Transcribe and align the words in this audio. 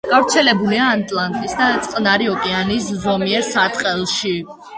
გავრცელებულია 0.11 0.87
ატლანტის 0.93 1.53
და 1.59 1.67
წყნარი 1.89 2.31
ოკეანის 2.33 2.89
ზომიერ 3.05 3.47
სარტყელში. 3.53 4.35